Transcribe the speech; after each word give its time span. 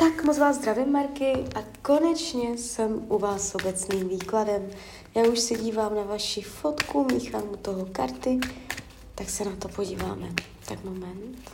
Tak 0.00 0.24
moc 0.24 0.38
vás 0.38 0.56
zdravím, 0.56 0.92
Marky, 0.92 1.32
a 1.54 1.64
konečně 1.82 2.58
jsem 2.58 3.04
u 3.08 3.18
vás 3.18 3.48
s 3.48 3.54
obecným 3.54 4.08
výkladem. 4.08 4.70
Já 5.14 5.22
už 5.22 5.38
se 5.40 5.54
dívám 5.54 5.94
na 5.94 6.02
vaši 6.02 6.42
fotku, 6.42 7.06
míchám 7.12 7.42
u 7.52 7.56
toho 7.56 7.86
karty, 7.92 8.40
tak 9.14 9.30
se 9.30 9.44
na 9.44 9.56
to 9.56 9.68
podíváme. 9.68 10.28
Tak 10.68 10.84
moment. 10.84 11.50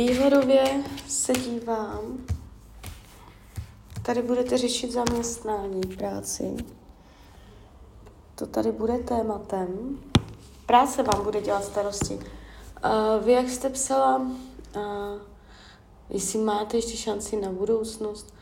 Výhledově 0.00 0.84
se 1.08 1.32
dívám. 1.32 2.18
Tady 4.02 4.22
budete 4.22 4.58
řešit 4.58 4.92
zaměstnání, 4.92 5.80
práci. 5.80 6.56
To 8.34 8.46
tady 8.46 8.72
bude 8.72 8.98
tématem. 8.98 9.98
Práce 10.66 11.02
vám 11.02 11.24
bude 11.24 11.42
dělat 11.42 11.64
starosti. 11.64 12.14
Uh, 12.14 13.24
vy, 13.24 13.32
jak 13.32 13.48
jste 13.48 13.70
psala, 13.70 14.16
uh, 14.16 14.82
jestli 16.10 16.38
máte 16.38 16.76
ještě 16.76 16.96
šanci 16.96 17.40
na 17.40 17.52
budoucnost, 17.52 18.34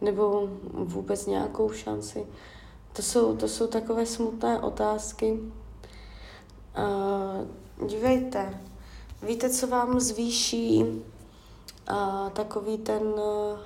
nebo 0.00 0.48
vůbec 0.72 1.26
nějakou 1.26 1.72
šanci. 1.72 2.26
To 2.92 3.02
jsou, 3.02 3.36
to 3.36 3.48
jsou 3.48 3.66
takové 3.66 4.06
smutné 4.06 4.60
otázky. 4.60 5.40
Uh, 7.78 7.88
dívejte, 7.88 8.60
víte, 9.22 9.50
co 9.50 9.66
vám 9.66 10.00
zvýší 10.00 10.82
uh, 10.82 12.30
takový 12.32 12.78
ten, 12.78 13.02
uh, 13.02 13.58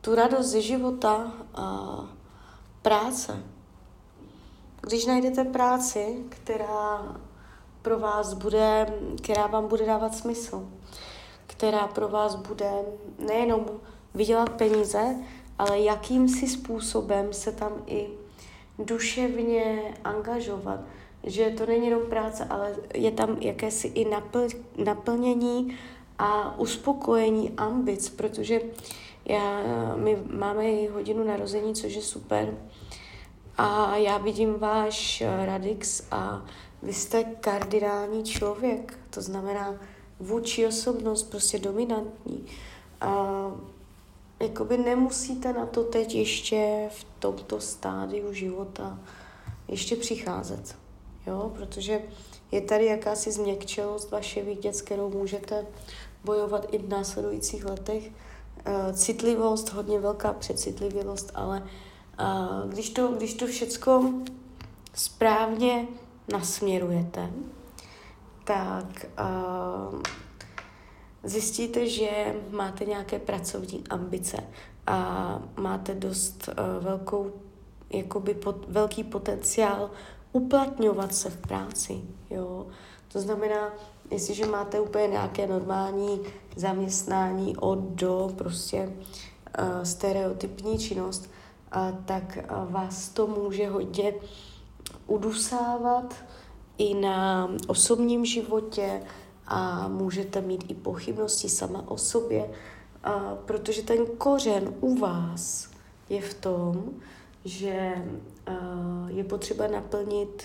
tu 0.00 0.14
radost 0.14 0.46
ze 0.46 0.60
života 0.60 1.32
a 1.54 1.98
práce. 2.82 3.42
Když 4.80 5.06
najdete 5.06 5.44
práci, 5.44 6.24
která 6.28 7.16
pro 7.82 7.98
vás 7.98 8.34
bude, 8.34 8.86
která 9.22 9.46
vám 9.46 9.68
bude 9.68 9.86
dávat 9.86 10.14
smysl, 10.14 10.68
která 11.46 11.86
pro 11.86 12.08
vás 12.08 12.34
bude 12.34 12.70
nejenom 13.18 13.66
vydělat 14.14 14.48
peníze, 14.50 15.16
ale 15.58 15.80
jakým 15.80 16.28
si 16.28 16.48
způsobem 16.48 17.32
se 17.32 17.52
tam 17.52 17.72
i 17.86 18.08
duševně 18.78 19.94
angažovat. 20.04 20.80
Že 21.26 21.50
to 21.50 21.66
není 21.66 21.86
jenom 21.86 22.02
práce, 22.02 22.44
ale 22.44 22.76
je 22.94 23.10
tam 23.10 23.36
jakési 23.40 23.88
i 23.88 24.08
napl, 24.08 24.48
naplnění 24.84 25.78
a 26.18 26.58
uspokojení 26.58 27.52
ambic, 27.56 28.10
protože 28.10 28.60
já, 29.24 29.62
my 29.96 30.18
máme 30.30 30.70
i 30.70 30.88
hodinu 30.88 31.24
narození, 31.24 31.74
což 31.74 31.94
je 31.94 32.02
super. 32.02 32.54
A 33.58 33.96
já 33.96 34.18
vidím 34.18 34.54
váš 34.58 35.22
Radix 35.44 36.06
a 36.10 36.44
vy 36.82 36.92
jste 36.92 37.24
kardinální 37.24 38.24
člověk, 38.24 38.98
to 39.10 39.22
znamená 39.22 39.74
vůči 40.20 40.66
osobnost, 40.66 41.22
prostě 41.22 41.58
dominantní. 41.58 42.46
A 43.00 43.26
jakoby 44.40 44.78
nemusíte 44.78 45.52
na 45.52 45.66
to 45.66 45.84
teď 45.84 46.14
ještě 46.14 46.88
v 46.90 47.06
tomto 47.18 47.60
stádiu 47.60 48.32
života 48.32 48.98
ještě 49.68 49.96
přicházet, 49.96 50.76
jo, 51.26 51.52
protože 51.54 52.00
je 52.52 52.60
tady 52.60 52.86
jakási 52.86 53.32
změkčelost 53.32 54.10
vaše 54.10 54.42
vidět, 54.42 54.76
s 54.76 54.82
kterou 54.82 55.10
můžete 55.10 55.66
bojovat 56.24 56.66
i 56.70 56.78
v 56.78 56.88
následujících 56.88 57.64
letech. 57.64 58.04
Uh, 58.06 58.92
citlivost, 58.92 59.72
hodně 59.72 60.00
velká 60.00 60.32
přecitlivělost, 60.32 61.32
ale 61.34 61.62
uh, 62.20 62.70
když, 62.70 62.90
to, 62.90 63.08
když 63.08 63.34
to 63.34 63.46
všecko 63.46 64.12
správně 64.94 65.86
nasměrujete, 66.32 67.30
tak 68.44 69.06
uh, 69.20 70.00
zjistíte, 71.24 71.86
že 71.88 72.34
máte 72.50 72.84
nějaké 72.84 73.18
pracovní 73.18 73.84
ambice 73.90 74.36
a 74.86 75.40
máte 75.56 75.94
dost 75.94 76.48
velkou, 76.80 77.32
jakoby 77.90 78.34
pot, 78.34 78.64
velký 78.68 79.04
potenciál 79.04 79.90
uplatňovat 80.36 81.14
se 81.14 81.30
v 81.30 81.36
práci. 81.36 82.00
Jo? 82.30 82.66
To 83.12 83.20
znamená, 83.20 83.72
jestliže 84.10 84.46
máte 84.46 84.80
úplně 84.80 85.06
nějaké 85.06 85.46
normální 85.46 86.20
zaměstnání 86.56 87.56
od 87.56 87.78
do, 87.78 88.30
prostě 88.36 88.92
uh, 89.58 89.82
stereotypní 89.82 90.78
činnost, 90.78 91.30
uh, 91.76 91.98
tak 92.04 92.38
uh, 92.38 92.72
vás 92.72 93.08
to 93.08 93.26
může 93.26 93.68
hodně 93.68 94.14
udusávat 95.06 96.14
i 96.78 96.94
na 96.94 97.50
osobním 97.66 98.24
životě, 98.24 99.02
a 99.46 99.88
můžete 99.88 100.40
mít 100.40 100.64
i 100.68 100.74
pochybnosti 100.74 101.48
sama 101.48 101.84
o 101.88 101.96
sobě, 101.96 102.50
a 103.04 103.34
protože 103.44 103.82
ten 103.82 104.06
kořen 104.18 104.74
u 104.80 104.98
vás 104.98 105.70
je 106.08 106.20
v 106.20 106.34
tom, 106.34 106.84
že 107.46 107.94
je 109.06 109.24
potřeba 109.24 109.66
naplnit 109.66 110.44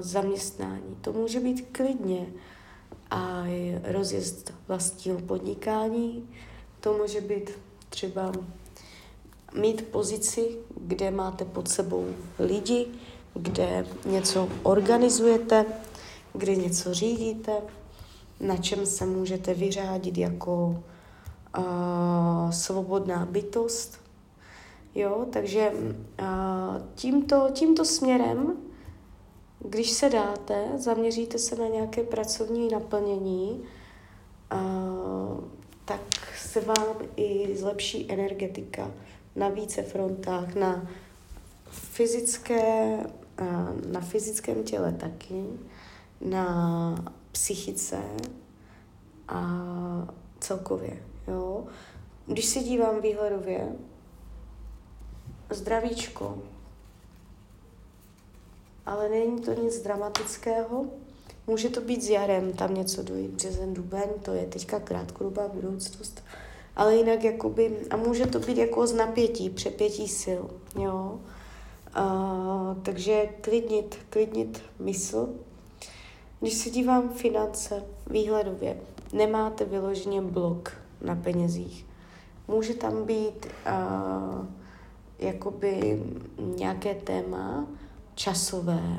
zaměstnání. 0.00 0.96
To 1.00 1.12
může 1.12 1.40
být 1.40 1.68
klidně 1.72 2.26
a 3.10 3.44
rozjezd 3.84 4.52
vlastního 4.68 5.20
podnikání, 5.20 6.28
to 6.80 6.92
může 6.92 7.20
být 7.20 7.50
třeba 7.88 8.32
mít 9.54 9.88
pozici, 9.88 10.56
kde 10.80 11.10
máte 11.10 11.44
pod 11.44 11.68
sebou 11.68 12.06
lidi, 12.38 12.86
kde 13.34 13.86
něco 14.04 14.48
organizujete, 14.62 15.66
kdy 16.32 16.56
něco 16.56 16.94
řídíte, 16.94 17.52
na 18.40 18.56
čem 18.56 18.86
se 18.86 19.06
můžete 19.06 19.54
vyřádit 19.54 20.18
jako 20.18 20.82
uh, 21.58 22.50
svobodná 22.50 23.26
bytost. 23.26 24.03
Jo, 24.94 25.26
takže 25.32 25.72
tímto, 26.94 27.48
tímto 27.52 27.84
směrem, 27.84 28.56
když 29.58 29.90
se 29.90 30.10
dáte, 30.10 30.68
zaměříte 30.76 31.38
se 31.38 31.56
na 31.56 31.68
nějaké 31.68 32.02
pracovní 32.02 32.68
naplnění, 32.68 33.64
tak 35.84 36.00
se 36.38 36.60
vám 36.60 36.96
i 37.16 37.56
zlepší 37.56 38.12
energetika 38.12 38.90
na 39.36 39.48
více 39.48 39.82
frontách, 39.82 40.54
na 40.54 40.88
fyzické, 41.70 42.98
na 43.90 44.00
fyzickém 44.00 44.62
těle 44.62 44.92
taky, 44.92 45.44
na 46.20 46.94
psychice 47.32 47.98
a 49.28 49.42
celkově. 50.40 51.02
Jo? 51.28 51.64
Když 52.26 52.44
se 52.44 52.58
dívám 52.60 53.00
výhledově, 53.00 53.72
zdravíčko, 55.50 56.38
ale 58.86 59.08
není 59.08 59.40
to 59.40 59.52
nic 59.62 59.82
dramatického. 59.82 60.86
Může 61.46 61.68
to 61.68 61.80
být 61.80 62.02
s 62.02 62.08
jarem, 62.08 62.52
tam 62.52 62.74
něco 62.74 63.02
dojít, 63.02 63.30
březen, 63.30 63.74
duben, 63.74 64.08
to 64.22 64.32
je 64.32 64.46
teďka 64.46 64.80
krátkodobá 64.80 65.48
budoucnost. 65.48 66.24
Ale 66.76 66.96
jinak 66.96 67.24
jakoby, 67.24 67.76
a 67.90 67.96
může 67.96 68.26
to 68.26 68.38
být 68.38 68.58
jako 68.58 68.86
z 68.86 68.92
napětí, 68.92 69.50
přepětí 69.50 70.08
sil, 70.22 70.42
jo. 70.78 71.20
Uh, 71.98 72.82
takže 72.82 73.28
klidnit, 73.40 73.98
klidnit 74.10 74.62
mysl, 74.78 75.28
když 76.40 76.54
se 76.54 76.70
dívám 76.70 77.08
finance 77.08 77.84
výhledově, 78.10 78.80
nemáte 79.12 79.64
vyloženě 79.64 80.22
blok 80.22 80.72
na 81.00 81.14
penězích. 81.16 81.86
Může 82.48 82.74
tam 82.74 83.04
být 83.04 83.46
uh, 83.46 84.46
jakoby 85.24 86.02
nějaké 86.56 86.94
téma 86.94 87.66
časové 88.14 88.98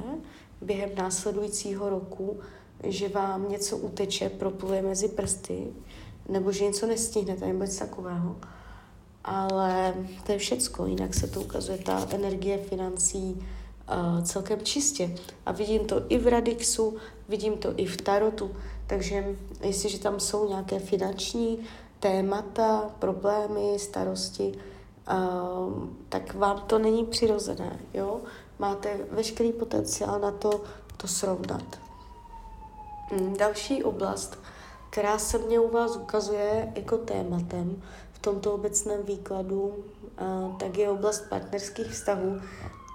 během 0.61 0.89
následujícího 0.95 1.89
roku, 1.89 2.39
že 2.83 3.09
vám 3.09 3.49
něco 3.49 3.77
uteče, 3.77 4.29
propluje 4.29 4.81
mezi 4.81 5.07
prsty, 5.07 5.67
nebo 6.29 6.51
že 6.51 6.65
něco 6.65 6.87
nestihnete, 6.87 7.47
nebo 7.47 7.63
něco 7.63 7.79
takového. 7.79 8.35
ale 9.23 9.93
to 10.23 10.31
je 10.31 10.37
všecko, 10.37 10.85
jinak 10.85 11.13
se 11.13 11.27
to 11.27 11.41
ukazuje 11.41 11.77
ta 11.77 12.07
energie 12.11 12.57
financí 12.57 13.33
uh, 13.35 14.23
celkem 14.23 14.61
čistě. 14.61 15.15
A 15.45 15.51
vidím 15.51 15.85
to 15.85 16.01
i 16.09 16.17
v 16.17 16.27
Radixu, 16.27 16.97
vidím 17.29 17.57
to 17.57 17.73
i 17.77 17.85
v 17.85 18.01
Tarotu, 18.01 18.51
takže 18.87 19.35
jestliže 19.63 19.99
tam 19.99 20.19
jsou 20.19 20.49
nějaké 20.49 20.79
finanční 20.79 21.59
témata, 21.99 22.89
problémy, 22.99 23.79
starosti, 23.79 24.53
uh, 25.07 25.83
tak 26.09 26.33
vám 26.33 26.61
to 26.67 26.79
není 26.79 27.05
přirozené, 27.05 27.79
jo? 27.93 28.21
Máte 28.59 28.99
veškerý 29.11 29.53
potenciál 29.53 30.19
na 30.19 30.31
to, 30.31 30.63
to 30.97 31.07
srovnat. 31.07 31.79
Mm, 33.11 33.37
další 33.37 33.83
oblast, 33.83 34.39
která 34.89 35.17
se 35.17 35.37
mě 35.37 35.59
u 35.59 35.69
vás 35.71 35.95
ukazuje 35.95 36.73
jako 36.75 36.97
tématem 36.97 37.81
v 38.13 38.19
tomto 38.19 38.53
obecném 38.53 39.03
výkladu, 39.03 39.73
tak 40.59 40.77
je 40.77 40.89
oblast 40.89 41.29
partnerských 41.29 41.87
vztahů, 41.87 42.41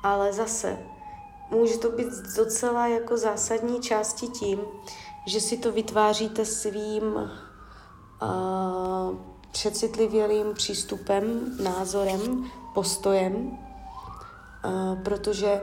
ale 0.02 0.32
zase 0.32 0.78
může 1.50 1.78
to 1.78 1.90
být 1.90 2.08
docela 2.36 2.86
jako 2.86 3.16
zásadní 3.16 3.80
části 3.80 4.28
tím, 4.28 4.60
že 5.26 5.40
si 5.40 5.56
to 5.56 5.72
vytváříte 5.72 6.44
svým 6.44 7.02
uh, 7.02 7.30
přecitlivělým 9.50 10.54
přístupem, 10.54 11.56
názorem, 11.62 12.50
postojem, 12.74 13.34
uh, 13.34 15.02
protože 15.02 15.60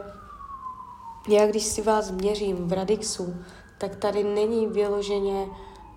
já 1.30 1.48
když 1.48 1.63
si 1.63 1.81
vás 1.81 2.12
měřím 2.12 2.68
v 2.68 2.74
Radixu, 2.74 3.36
tak 3.78 3.95
tady 3.95 4.24
není 4.24 4.68
vyloženě 4.68 5.48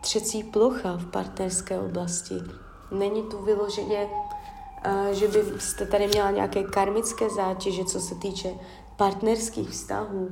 třecí 0.00 0.44
plocha 0.44 0.96
v 0.96 1.06
partnerské 1.06 1.80
oblasti. 1.80 2.34
Není 2.90 3.22
tu 3.22 3.42
vyloženě, 3.42 4.06
uh, 4.06 5.12
že 5.12 5.28
byste 5.28 5.86
tady 5.86 6.06
měla 6.06 6.30
nějaké 6.30 6.64
karmické 6.64 7.30
zátěže, 7.30 7.84
co 7.84 8.00
se 8.00 8.14
týče 8.14 8.54
partnerských 8.96 9.68
vztahů. 9.68 10.28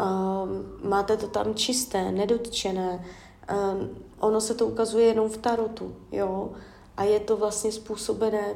Uh, 0.00 0.88
máte 0.88 1.16
to 1.16 1.28
tam 1.28 1.54
čisté, 1.54 2.12
nedotčené. 2.12 3.04
Ono 4.20 4.40
se 4.40 4.54
to 4.54 4.66
ukazuje 4.66 5.06
jenom 5.06 5.28
v 5.28 5.36
tarotu, 5.36 5.96
jo. 6.12 6.52
A 6.96 7.04
je 7.04 7.20
to 7.20 7.36
vlastně 7.36 7.72
způsobené 7.72 8.54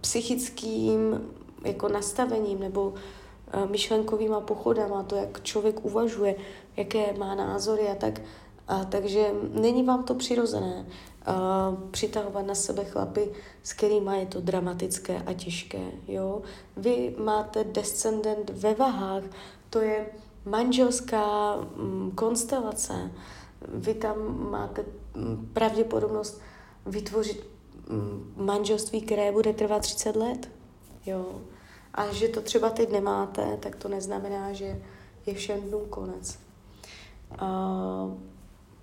psychickým 0.00 1.30
jako 1.64 1.88
nastavením 1.88 2.60
nebo 2.60 2.88
uh, 2.88 3.70
myšlenkovýma 3.70 4.40
pochodama, 4.40 5.02
to, 5.02 5.16
jak 5.16 5.42
člověk 5.42 5.84
uvažuje, 5.84 6.34
jaké 6.76 7.12
má 7.12 7.34
názory 7.34 7.88
a 7.88 7.94
tak. 7.94 8.20
A, 8.68 8.84
takže 8.84 9.30
není 9.52 9.82
vám 9.82 10.04
to 10.04 10.14
přirozené 10.14 10.86
uh, 11.28 11.90
přitahovat 11.90 12.46
na 12.46 12.54
sebe 12.54 12.84
chlapy, 12.84 13.32
s 13.62 13.72
kterými 13.72 14.18
je 14.18 14.26
to 14.26 14.40
dramatické 14.40 15.22
a 15.26 15.32
těžké. 15.32 15.90
Jo? 16.08 16.42
Vy 16.76 17.14
máte 17.24 17.64
descendent 17.64 18.50
ve 18.50 18.74
vahách, 18.74 19.22
to 19.70 19.78
je 19.78 20.06
manželská 20.44 21.56
um, 21.56 22.12
konstelace. 22.14 23.10
Vy 23.68 23.94
tam 23.94 24.48
máte 24.50 24.84
um, 25.16 25.48
pravděpodobnost 25.52 26.40
vytvořit 26.86 27.46
um, 27.90 28.32
manželství, 28.36 29.00
které 29.00 29.32
bude 29.32 29.52
trvat 29.52 29.82
30 29.82 30.16
let. 30.16 30.48
Jo? 31.06 31.40
A 31.94 32.12
že 32.12 32.28
to 32.28 32.40
třeba 32.40 32.70
teď 32.70 32.92
nemáte, 32.92 33.56
tak 33.60 33.76
to 33.76 33.88
neznamená, 33.88 34.52
že 34.52 34.82
je 35.26 35.34
všem 35.34 35.60
dnů 35.60 35.80
konec. 35.90 36.38
Uh, 37.42 38.14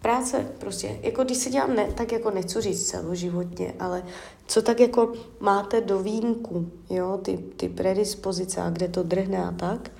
práce 0.05 0.51
prostě, 0.57 0.99
jako 1.01 1.23
když 1.23 1.37
se 1.37 1.49
dělám, 1.49 1.75
ne, 1.75 1.91
tak 1.93 2.11
jako 2.11 2.31
nechci 2.31 2.61
říct 2.61 2.89
celoživotně, 2.89 3.73
ale 3.79 4.03
co 4.47 4.61
tak 4.61 4.79
jako 4.79 5.13
máte 5.39 5.81
do 5.81 5.99
výjimku, 5.99 6.71
jo, 6.89 7.19
ty, 7.23 7.37
ty 7.37 7.69
predispozice 7.69 8.61
a 8.61 8.69
kde 8.69 8.87
to 8.87 9.03
drhne 9.03 9.45
a 9.45 9.51
tak, 9.51 9.91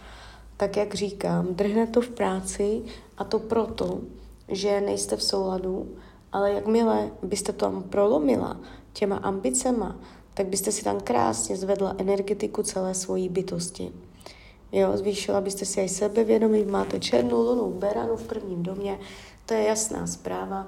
tak 0.58 0.78
jak 0.78 0.94
říkám, 0.94 1.48
drhne 1.50 1.88
to 1.88 2.02
v 2.02 2.10
práci 2.10 2.82
a 3.18 3.24
to 3.24 3.40
proto, 3.40 4.02
že 4.48 4.82
nejste 4.82 5.16
v 5.16 5.24
souladu, 5.24 5.96
ale 6.36 6.52
jakmile 6.52 7.12
byste 7.24 7.54
to 7.54 7.60
tam 7.66 7.84
prolomila 7.84 8.60
těma 8.94 9.16
ambicema, 9.16 9.96
tak 10.34 10.48
byste 10.48 10.72
si 10.72 10.84
tam 10.84 11.00
krásně 11.00 11.58
zvedla 11.58 11.96
energetiku 11.98 12.64
celé 12.64 12.94
svojí 12.94 13.30
bytosti. 13.30 13.92
Jo, 14.72 14.98
zvýšila 14.98 15.42
byste 15.42 15.66
si 15.66 15.80
aj 15.80 15.90
sebevědomí, 15.90 16.66
máte 16.66 17.00
černou 17.00 17.42
lunu, 17.42 17.80
beranu 17.80 18.16
v 18.16 18.28
prvním 18.28 18.64
domě, 18.64 19.00
to 19.46 19.54
je 19.54 19.64
jasná 19.64 20.08
zpráva. 20.08 20.68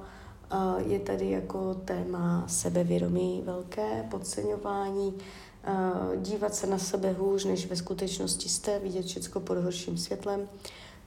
Je 0.86 1.00
tady 1.00 1.32
jako 1.32 1.74
téma 1.74 2.44
sebevědomí 2.48 3.42
velké, 3.46 4.08
podceňování, 4.12 5.14
dívat 6.16 6.56
se 6.56 6.68
na 6.68 6.78
sebe 6.78 7.12
hůř, 7.12 7.46
než 7.46 7.68
ve 7.68 7.76
skutečnosti 7.76 8.50
jste, 8.50 8.80
vidět 8.80 9.06
všechno 9.06 9.42
pod 9.42 9.58
horším 9.58 9.98
světlem. 9.98 10.50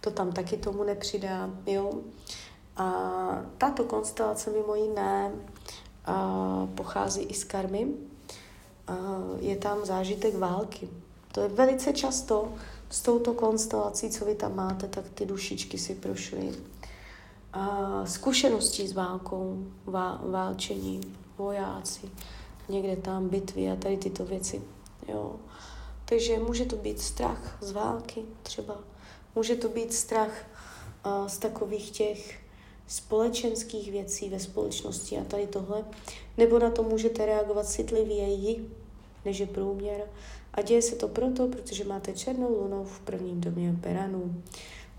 To 0.01 0.11
tam 0.11 0.33
taky 0.33 0.57
tomu 0.57 0.85
nepřidá, 0.85 1.51
jo. 1.67 1.93
A 2.81 3.43
tato 3.59 3.85
konstelace 3.85 4.51
mimo 4.51 4.75
jiné 4.75 5.33
pochází 6.75 7.23
i 7.23 7.35
z 7.35 7.45
karmy. 7.45 7.87
Je 9.41 9.57
tam 9.57 9.85
zážitek 9.85 10.39
války. 10.39 10.89
To 11.33 11.41
je 11.41 11.49
velice 11.49 11.93
často 11.93 12.53
s 12.91 13.03
touto 13.03 13.35
konstelací, 13.35 14.11
co 14.11 14.25
vy 14.25 14.35
tam 14.35 14.57
máte, 14.57 14.89
tak 14.89 15.05
ty 15.09 15.27
dušičky 15.27 15.79
si 15.79 15.95
prošly 15.95 16.55
zkušeností 18.05 18.89
s 18.89 18.93
válkou, 18.93 19.67
vá, 19.85 20.21
válčení, 20.25 21.01
vojáci, 21.39 22.11
někde 22.69 22.97
tam 22.97 23.29
bitvy 23.29 23.71
a 23.71 23.77
tady 23.77 23.97
tyto 23.97 24.25
věci. 24.25 24.63
Jo. 25.09 25.37
Takže 26.05 26.39
může 26.39 26.65
to 26.65 26.77
být 26.77 27.01
strach 27.01 27.59
z 27.61 27.73
války 27.73 28.23
třeba, 28.43 28.77
může 29.35 29.57
to 29.57 29.69
být 29.69 29.95
strach 29.95 30.33
uh, 31.07 31.27
z 31.27 31.39
takových 31.39 31.91
těch 31.91 32.41
společenských 32.91 33.91
věcí 33.91 34.29
ve 34.29 34.39
společnosti 34.39 35.19
a 35.19 35.25
tady 35.25 35.47
tohle, 35.47 35.85
nebo 36.37 36.59
na 36.59 36.71
to 36.71 36.83
můžete 36.83 37.27
reagovat 37.27 37.69
citlivěji, 37.69 38.71
než 39.25 39.39
je 39.39 39.47
průměr. 39.47 40.01
A 40.55 40.63
děje 40.63 40.83
se 40.83 40.97
to 40.97 41.09
proto, 41.09 41.49
protože 41.49 41.85
máte 41.85 42.13
černou 42.13 42.63
lunou 42.63 42.85
v 42.85 43.01
prvním 43.01 43.41
domě 43.41 43.73
Beranu 43.73 44.43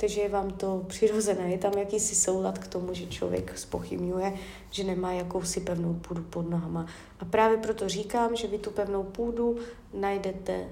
takže 0.01 0.21
je 0.21 0.29
vám 0.29 0.51
to 0.51 0.83
přirozené. 0.87 1.51
Je 1.51 1.57
tam 1.57 1.73
jakýsi 1.73 2.15
soulad 2.15 2.57
k 2.57 2.67
tomu, 2.67 2.93
že 2.93 3.05
člověk 3.05 3.57
spochybňuje, 3.57 4.33
že 4.71 4.83
nemá 4.83 5.11
jakousi 5.11 5.59
pevnou 5.59 5.93
půdu 5.93 6.23
pod 6.23 6.49
nohama. 6.49 6.85
A 7.19 7.25
právě 7.25 7.57
proto 7.57 7.89
říkám, 7.89 8.35
že 8.35 8.47
vy 8.47 8.57
tu 8.57 8.71
pevnou 8.71 9.03
půdu 9.03 9.57
najdete 9.93 10.69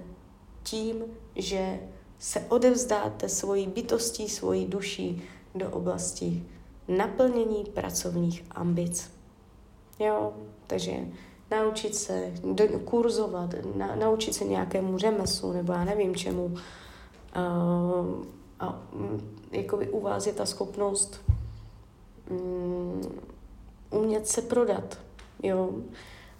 tím, 0.63 0.95
že 1.35 1.79
se 2.19 2.45
odevzdáte 2.49 3.29
svojí 3.29 3.67
bytostí, 3.67 4.29
svojí 4.29 4.65
duší 4.65 5.23
do 5.55 5.69
oblasti 5.69 6.43
naplnění 6.97 7.65
pracovních 7.65 8.45
ambic. 8.51 9.11
Jo, 9.99 10.33
takže 10.67 10.93
naučit 11.51 11.95
se 11.95 12.33
do, 12.43 12.79
kurzovat, 12.79 13.55
na, 13.75 13.95
naučit 13.95 14.33
se 14.33 14.45
nějakému 14.45 14.97
řemeslu 14.97 15.53
nebo 15.53 15.73
já 15.73 15.83
nevím 15.83 16.15
čemu, 16.15 16.45
uh, 16.45 16.51
a 18.59 18.81
mm, 18.93 19.37
jakoby 19.51 19.89
u 19.89 19.99
vás 19.99 20.27
je 20.27 20.33
ta 20.33 20.45
schopnost 20.45 21.21
um, 22.29 23.01
umět 23.89 24.27
se 24.27 24.41
prodat, 24.41 24.99
jo. 25.43 25.69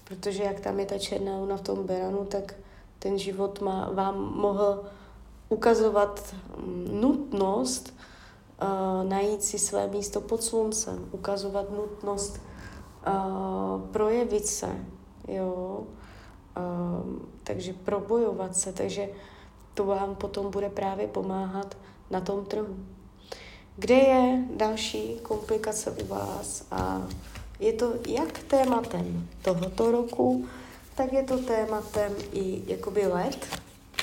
Protože 0.04 0.44
jak 0.44 0.60
tam 0.60 0.80
je 0.80 0.86
ta 0.86 0.98
černá 0.98 1.38
luna 1.38 1.58
v 1.58 1.62
tom 1.62 1.84
beranu, 1.84 2.26
tak 2.26 2.56
ten 3.00 3.18
život 3.18 3.62
má, 3.62 3.90
vám 3.94 4.34
mohl 4.36 4.84
ukazovat 5.50 6.36
mm, 6.58 7.02
nutnost 7.02 7.94
uh, 8.62 9.10
najít 9.10 9.44
si 9.44 9.60
své 9.60 9.88
místo 9.88 10.22
pod 10.22 10.44
sluncem, 10.44 11.08
ukazovat 11.12 11.66
nutnost 11.72 12.42
uh, 13.08 13.82
projevit 13.82 14.48
se, 14.48 14.76
jo. 15.28 15.84
Uh, 16.58 17.20
takže 17.44 17.74
probojovat 17.74 18.56
se, 18.56 18.74
takže 18.74 19.10
to 19.74 19.86
vám 19.86 20.16
potom 20.16 20.52
bude 20.52 20.70
právě 20.70 21.08
pomáhat 21.08 21.78
na 22.12 22.22
tom 22.22 22.46
trhu. 22.46 22.76
Kde 23.76 23.96
je 23.96 24.44
další 24.56 25.20
komplikace 25.24 25.92
u 25.92 26.08
vás 26.08 26.66
a 26.72 27.02
je 27.60 27.74
to 27.74 27.94
jak 28.08 28.40
tématem 28.40 29.28
tohoto 29.42 29.92
roku, 29.92 30.48
tak 30.96 31.14
je 31.14 31.24
to 31.24 31.38
tématem 31.38 32.12
i 32.34 32.64
jakoby 32.68 33.08
let. 33.08 33.48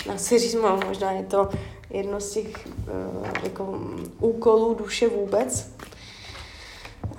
Na 0.08 0.18
si 0.18 0.38
říct, 0.38 0.56
možná 0.86 1.12
je 1.12 1.24
to 1.24 1.48
jedno 1.90 2.20
z 2.20 2.30
těch 2.30 2.66
uh, 2.66 3.26
jako, 3.42 3.80
úkolů 4.20 4.74
duše 4.74 5.08
vůbec. 5.08 5.70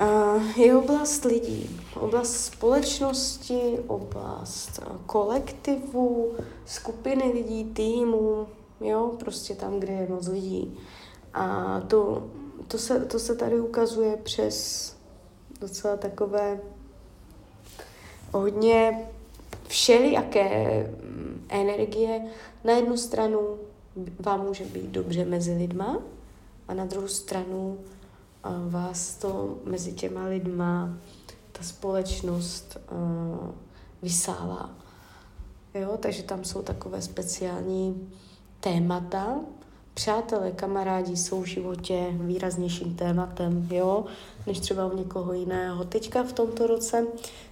Uh, 0.02 0.60
je 0.60 0.78
oblast 0.78 1.26
lidí, 1.26 1.80
oblast 2.00 2.36
společnosti, 2.36 3.80
oblast 3.88 4.80
uh, 4.80 4.98
kolektivu, 5.06 6.34
skupiny 6.66 7.32
lidí, 7.34 7.66
týmu, 7.66 8.48
jo, 8.82 9.12
prostě 9.20 9.56
tam, 9.56 9.80
kde 9.80 9.94
je 9.94 10.08
moc 10.10 10.28
lidí. 10.28 10.78
A 11.34 11.80
to, 11.88 12.28
to, 12.68 12.78
se, 12.78 13.06
to 13.06 13.20
se 13.20 13.36
tady 13.36 13.62
ukazuje 13.62 14.18
přes 14.18 14.98
docela 15.60 15.98
takové 15.98 16.60
hodně 18.34 19.10
všelijaké 19.68 20.84
mm, 20.84 21.46
energie. 21.50 22.22
Na 22.64 22.74
jednu 22.74 22.98
stranu 22.98 23.58
vám 24.20 24.46
může 24.46 24.63
být 24.63 24.86
dobře 24.86 25.25
mezi 25.25 25.54
lidma 25.54 25.98
a 26.68 26.74
na 26.74 26.86
druhou 26.86 27.08
stranu 27.08 27.77
vás 28.70 29.16
to 29.16 29.58
mezi 29.66 29.94
těma 29.94 30.25
lidma, 30.25 30.98
ta 31.51 31.63
společnost 31.63 32.77
vysává. 34.01 34.70
Jo, 35.74 35.98
takže 36.00 36.24
tam 36.24 36.44
jsou 36.44 36.62
takové 36.62 37.01
speciální 37.01 38.12
témata. 38.60 39.36
Přátelé, 39.94 40.51
kamarádi 40.51 41.18
jsou 41.18 41.42
v 41.42 41.46
životě 41.46 42.08
výraznějším 42.12 42.96
tématem, 42.96 43.68
jo, 43.72 44.06
než 44.48 44.60
třeba 44.60 44.86
u 44.86 44.98
někoho 44.98 45.34
jiného. 45.34 45.86
Teďka 45.86 46.24
v 46.24 46.34
tomto 46.34 46.68
roce 46.68 47.08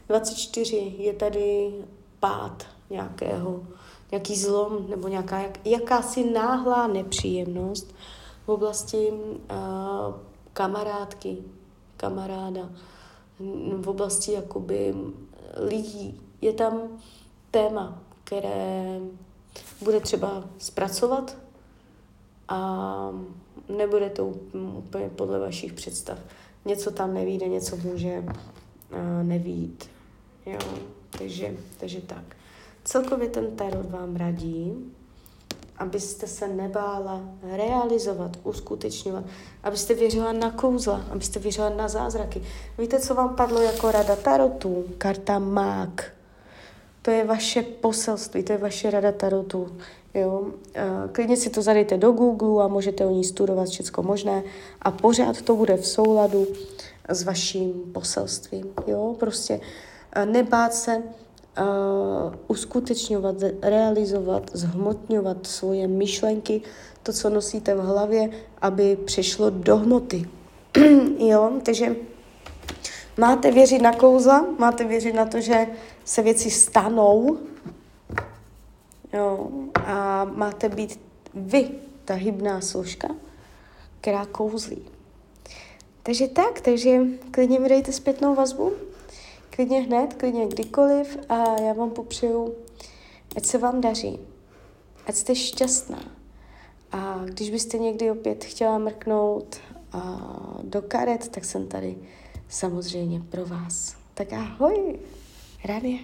24 0.07 0.75
je 0.97 1.13
tady 1.13 1.73
pád 2.19 2.63
nějakého, 2.89 3.63
nějaký 4.12 4.35
zlom 4.35 4.89
nebo 4.89 5.07
nějaká, 5.07 5.39
jak, 5.39 5.65
jakási 5.65 6.31
náhlá 6.31 6.88
nepříjemnost 6.88 7.95
v 8.45 8.50
oblasti 8.50 9.12
uh, 9.12 10.15
kamarádky, 10.53 11.38
kamaráda, 11.97 12.69
v 13.77 13.89
oblasti 13.89 14.31
jakoby 14.31 14.95
lidí. 15.57 16.21
Je 16.41 16.53
tam 16.53 16.81
téma, 17.51 18.01
které 18.24 19.00
bude 19.81 20.00
třeba 20.00 20.43
zpracovat 20.57 21.38
a 22.47 23.09
nebude 23.77 24.09
to 24.09 24.25
úplně 24.77 25.09
podle 25.09 25.39
vašich 25.39 25.74
představ. 25.74 26.19
Něco 26.65 26.91
tam 26.91 27.13
nevíde, 27.13 27.47
něco 27.47 27.75
může 27.75 28.19
uh, 28.19 29.24
nevít. 29.24 29.89
Jo, 30.45 30.59
takže, 31.17 31.57
takže 31.79 32.01
tak. 32.01 32.35
Celkově 32.87 33.29
ten 33.29 33.55
tarot 33.55 33.91
vám 33.91 34.15
radí, 34.15 34.73
abyste 35.77 36.27
se 36.27 36.47
nebála 36.47 37.21
realizovat, 37.43 38.31
uskutečňovat, 38.43 39.23
abyste 39.63 39.93
věřila 39.93 40.33
na 40.33 40.51
kouzla, 40.51 41.05
abyste 41.11 41.39
věřila 41.39 41.69
na 41.69 41.87
zázraky. 41.87 42.41
Víte, 42.77 42.99
co 42.99 43.15
vám 43.15 43.35
padlo 43.35 43.61
jako 43.61 43.91
rada 43.91 44.15
tarotu? 44.15 44.85
Karta 44.97 45.39
mák. 45.39 46.11
To 47.01 47.11
je 47.11 47.25
vaše 47.25 47.61
poselství, 47.61 48.43
to 48.43 48.51
je 48.51 48.57
vaše 48.57 48.91
rada 48.91 49.11
tarotu. 49.11 49.77
Jo? 50.13 50.45
Klidně 51.11 51.37
si 51.37 51.49
to 51.49 51.61
zadejte 51.61 51.97
do 51.97 52.11
Google 52.11 52.63
a 52.63 52.67
můžete 52.67 53.05
o 53.05 53.09
ní 53.09 53.23
studovat 53.23 53.67
všechno 53.67 54.03
možné 54.03 54.43
a 54.81 54.91
pořád 54.91 55.41
to 55.41 55.55
bude 55.55 55.77
v 55.77 55.87
souladu 55.87 56.47
s 57.09 57.23
vaším 57.23 57.73
poselstvím. 57.93 58.73
Jo? 58.87 59.15
Prostě 59.19 59.61
nebát 60.25 60.73
se 60.73 61.03
uskutečňovat, 62.47 63.35
realizovat, 63.62 64.43
zhmotňovat 64.53 65.47
svoje 65.47 65.88
myšlenky, 65.88 66.62
to, 67.03 67.13
co 67.13 67.29
nosíte 67.29 67.75
v 67.75 67.79
hlavě, 67.79 68.29
aby 68.62 68.95
přešlo 69.05 69.50
do 69.50 69.77
hmoty. 69.77 70.29
jo, 71.17 71.51
takže 71.63 71.95
máte 73.17 73.51
věřit 73.51 73.81
na 73.81 73.93
kouzla, 73.93 74.45
máte 74.59 74.83
věřit 74.83 75.13
na 75.13 75.25
to, 75.25 75.41
že 75.41 75.67
se 76.05 76.21
věci 76.21 76.51
stanou 76.51 77.38
jo, 79.13 79.50
a 79.85 80.25
máte 80.25 80.69
být 80.69 81.00
vy 81.33 81.71
ta 82.05 82.13
hybná 82.13 82.62
složka, 82.62 83.07
která 84.01 84.25
kouzlí. 84.25 84.85
Takže 86.03 86.27
tak, 86.27 86.62
takže 86.62 87.00
klidně 87.31 87.59
mi 87.59 87.69
dejte 87.69 87.91
zpětnou 87.91 88.35
vazbu, 88.35 88.71
klidně 89.55 89.81
hned, 89.81 90.13
klidně 90.13 90.47
kdykoliv 90.47 91.17
a 91.29 91.62
já 91.62 91.74
vám 91.74 91.91
popřeju, 91.91 92.55
ať 93.38 93.45
se 93.45 93.57
vám 93.57 93.81
daří, 93.81 94.19
ať 95.07 95.15
jste 95.15 95.35
šťastná. 95.35 96.03
A 96.91 97.21
když 97.25 97.50
byste 97.50 97.77
někdy 97.77 98.12
opět 98.12 98.45
chtěla 98.45 98.77
mrknout 98.77 99.55
a 99.91 100.29
do 100.63 100.81
karet, 100.81 101.27
tak 101.27 101.45
jsem 101.45 101.67
tady 101.67 101.97
samozřejmě 102.50 103.21
pro 103.29 103.45
vás. 103.45 103.95
Tak 104.13 104.33
ahoj, 104.33 105.00
Rania. 105.65 106.00